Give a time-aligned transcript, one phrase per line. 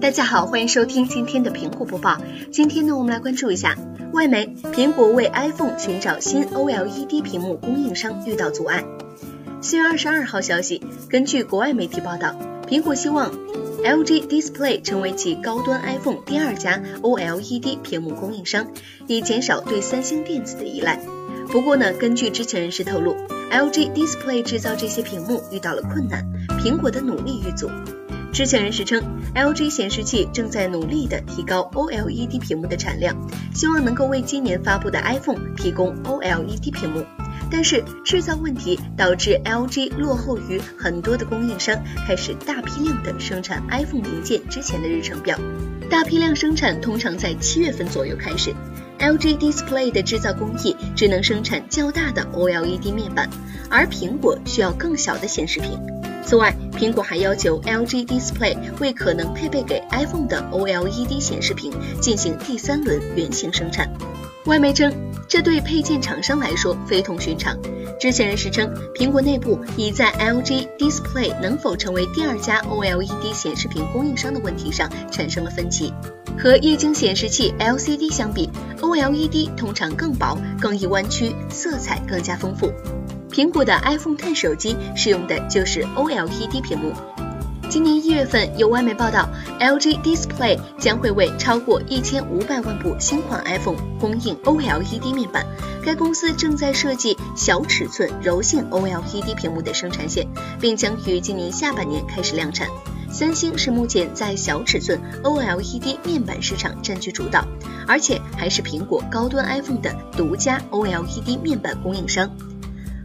[0.00, 2.16] 大家好，欢迎收听今天的苹果播报。
[2.50, 3.76] 今天呢，我们来关注一下
[4.14, 8.82] 外媒，苹果为 iPhone 寻找新 OLED 屏幕供应商遇到阻碍。
[9.60, 12.34] 四月二十二号消息，根据国外媒体报道，
[12.66, 13.30] 苹果希望
[13.84, 18.68] LG Display 成为其高端 iPhone 第二家 OLED 屏幕供应商，
[19.06, 20.98] 以减少对三星电子的依赖。
[21.48, 23.14] 不过呢，根据知情人士透露
[23.50, 26.24] ，LG Display 制造这些屏幕遇到了困难，
[26.58, 27.68] 苹果的努力遇阻。
[28.32, 29.02] 知情人士称
[29.34, 33.16] ，LG 显示器正在努力地提高 OLED 屏幕的产量，
[33.52, 37.04] 希望能够为今年发布的 iPhone 提供 OLED 屏幕。
[37.50, 45.36] 但是制造问题导致 LG 落后于很多的供应商，开始大批量的生产 iPhone 零件之前的日程表。
[45.90, 48.54] 大批量生产通常在七月份左右开始。
[49.00, 53.28] LG Display 的制造工艺只能生产较大的 OLED 面板，
[53.68, 55.99] 而苹果需要更小的显示屏。
[56.22, 63.90] 此外，苹果还要求 LG Display 为可能配备给 iPhone 的 OLED 显示屏进行第三轮原型生产。
[64.46, 64.92] 外媒称，
[65.28, 67.56] 这对配件厂商来说非同寻常。
[67.98, 75.92] 知情人士称，苹果内部已在 LG Display 能否成为第二家 OLED 显示屏供应商的问题上产生了分歧。
[76.38, 78.48] 和液晶显示器 LCD 相比
[78.80, 82.72] ，OLED 通常更薄、更易弯曲，色彩更加丰富。
[83.30, 86.92] 苹果的 iPhone Ten 手机使用的就是 OLED 屏幕。
[87.68, 89.28] 今年一月份，有外媒报道
[89.60, 95.46] ，LG Display 将会为超过一千五百万部新款 iPhone 供应 OLED 面板。
[95.84, 100.26] 该公司正在设计小尺寸柔性 OLED 屏幕的生产线，
[100.60, 102.66] 并将于今年下半年开始量产。
[103.08, 107.44] 三星是目前在小尺寸 OLED 面板市场占据主导，
[107.86, 112.28] 而且还是苹果高端 iPhone 的独家 OLED 面板供应商。